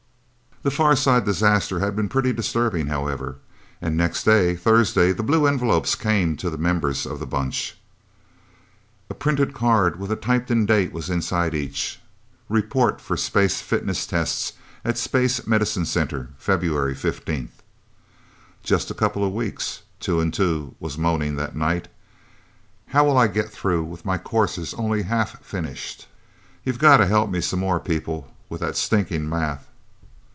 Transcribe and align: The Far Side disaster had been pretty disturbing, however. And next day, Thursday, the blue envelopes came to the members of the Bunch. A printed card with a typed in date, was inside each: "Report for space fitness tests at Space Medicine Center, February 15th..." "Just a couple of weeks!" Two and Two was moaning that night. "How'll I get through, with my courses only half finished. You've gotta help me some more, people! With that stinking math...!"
The 0.63 0.69
Far 0.69 0.95
Side 0.95 1.25
disaster 1.25 1.79
had 1.79 1.95
been 1.95 2.07
pretty 2.07 2.31
disturbing, 2.33 2.85
however. 2.85 3.37
And 3.81 3.97
next 3.97 4.25
day, 4.25 4.55
Thursday, 4.55 5.11
the 5.11 5.23
blue 5.23 5.47
envelopes 5.47 5.95
came 5.95 6.37
to 6.37 6.51
the 6.51 6.55
members 6.59 7.07
of 7.07 7.19
the 7.19 7.25
Bunch. 7.25 7.75
A 9.09 9.15
printed 9.15 9.55
card 9.55 9.97
with 9.99 10.11
a 10.11 10.15
typed 10.15 10.51
in 10.51 10.67
date, 10.67 10.91
was 10.93 11.09
inside 11.09 11.55
each: 11.55 11.99
"Report 12.47 13.01
for 13.01 13.17
space 13.17 13.59
fitness 13.59 14.05
tests 14.05 14.53
at 14.85 14.99
Space 14.99 15.47
Medicine 15.47 15.83
Center, 15.87 16.29
February 16.37 16.93
15th..." 16.93 17.63
"Just 18.61 18.91
a 18.91 18.93
couple 18.93 19.25
of 19.25 19.33
weeks!" 19.33 19.81
Two 19.99 20.19
and 20.19 20.31
Two 20.31 20.75
was 20.79 20.95
moaning 20.95 21.37
that 21.37 21.55
night. 21.55 21.87
"How'll 22.89 23.17
I 23.17 23.25
get 23.25 23.49
through, 23.49 23.83
with 23.85 24.05
my 24.05 24.19
courses 24.19 24.75
only 24.75 25.01
half 25.01 25.43
finished. 25.43 26.07
You've 26.63 26.77
gotta 26.77 27.07
help 27.07 27.31
me 27.31 27.41
some 27.41 27.61
more, 27.61 27.79
people! 27.79 28.31
With 28.47 28.61
that 28.61 28.77
stinking 28.77 29.27
math...!" 29.27 29.65